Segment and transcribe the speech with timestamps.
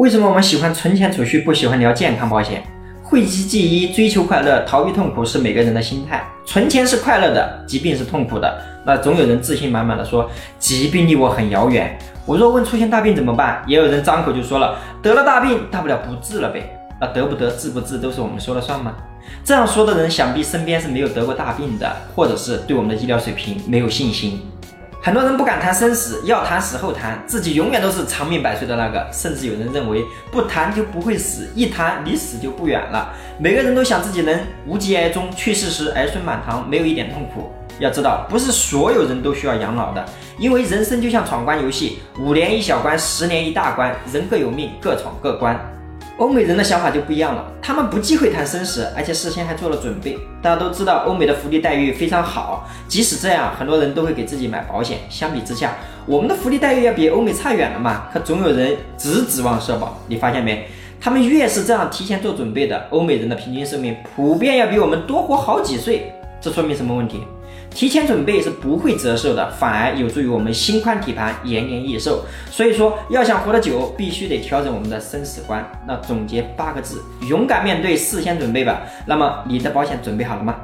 [0.00, 2.64] 为什么我们喜欢存钱储蓄，不喜欢聊健康保险？
[3.00, 6.26] 讳疾忌医，追求快乐，逃避痛苦是每个人的心态。
[6.44, 8.60] 存钱是快乐的，疾病是痛苦的。
[8.84, 10.28] 那总有人自信满满的说，
[10.58, 11.96] 疾病离我很遥远。
[12.26, 16.76] 我若问出现大病怎么办，也有人张口就说了，得了大病，大不了不治了呗。
[17.00, 18.96] 那得不得，治不治，都是我们说了算吗？
[19.44, 24.42] 这样说的人，想必身边是没有得过大病的，或者是对我们的医疗水平没有信心。
[25.04, 29.06] 很多人不敢谈生死，要谈死后谈，自己永远都是长命百岁的那个。
[29.12, 33.12] 甚至有人认为不谈就不会死，一谈离死就不远了。
[33.38, 37.52] 每个人都想自己能无疾而终，去世时儿孙满堂，没有一点痛苦。
[37.78, 40.02] 要知道，不是所有人都需要养老的，
[40.38, 45.54] 因为人生就像闯关游戏，五年一小关，十年一大关，人各有命，各闯各关。
[46.16, 50.16] 欧美人的想法就不一样了，他们不忌讳谈生死，而且事先还做了准备。
[50.40, 54.98] 大家都知道，欧美的福利待遇非常好，即使这样，很多人都会给自己买保险。
[55.10, 55.74] 相比之下，
[56.06, 58.06] 我们的福利待遇要比欧美差远了嘛？
[58.12, 60.68] 可总有人只指望社保，你发现没？
[61.00, 66.12] 他们越是这样提前做准备的，欧美人的平均寿命普遍要比我们多活好几岁。
[66.40, 67.24] 这说明什么问题？
[67.74, 72.24] 提前准备是不会折寿的，反而有助于我们心宽体盘，延年益寿。
[72.48, 75.68] 所以说，要想活得久，必须得调整我们的生死观。
[75.86, 78.82] 那总结八个字：勇敢面对，事先准备吧。
[79.06, 80.54] 那么，你的保险准备好了吗？